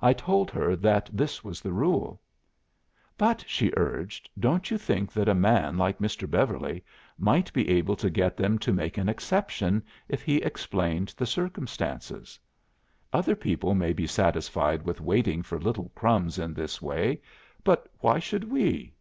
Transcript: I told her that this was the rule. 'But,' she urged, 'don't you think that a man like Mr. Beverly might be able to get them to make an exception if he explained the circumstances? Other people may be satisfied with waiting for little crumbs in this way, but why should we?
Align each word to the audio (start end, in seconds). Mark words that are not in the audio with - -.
I 0.00 0.12
told 0.12 0.52
her 0.52 0.76
that 0.76 1.10
this 1.12 1.42
was 1.42 1.60
the 1.60 1.72
rule. 1.72 2.20
'But,' 3.18 3.42
she 3.48 3.72
urged, 3.76 4.30
'don't 4.38 4.70
you 4.70 4.78
think 4.78 5.12
that 5.12 5.28
a 5.28 5.34
man 5.34 5.76
like 5.76 5.98
Mr. 5.98 6.30
Beverly 6.30 6.84
might 7.18 7.52
be 7.52 7.68
able 7.68 7.96
to 7.96 8.08
get 8.08 8.36
them 8.36 8.56
to 8.60 8.72
make 8.72 8.96
an 8.98 9.08
exception 9.08 9.82
if 10.08 10.22
he 10.22 10.36
explained 10.36 11.12
the 11.16 11.26
circumstances? 11.26 12.38
Other 13.12 13.34
people 13.34 13.74
may 13.74 13.92
be 13.92 14.06
satisfied 14.06 14.82
with 14.82 15.00
waiting 15.00 15.42
for 15.42 15.58
little 15.58 15.90
crumbs 15.96 16.38
in 16.38 16.54
this 16.54 16.80
way, 16.80 17.20
but 17.64 17.88
why 17.98 18.20
should 18.20 18.48
we? 18.48 18.94